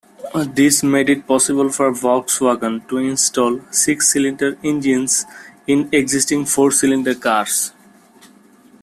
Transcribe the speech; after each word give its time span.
This 0.55 0.81
made 0.81 1.11
it 1.11 1.27
possible 1.27 1.69
for 1.69 1.91
Volkswagen 1.91 2.87
to 2.89 2.97
install 2.97 3.61
six-cylinder 3.69 4.57
engines 4.63 5.27
in 5.67 5.89
existing 5.91 6.45
four-cylinder 6.45 7.13
cars. 7.13 7.71